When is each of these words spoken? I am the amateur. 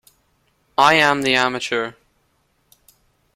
I 0.79 0.95
am 0.95 1.21
the 1.21 1.35
amateur. 1.35 1.91